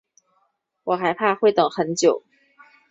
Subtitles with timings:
[0.83, 2.23] 我还怕会等很久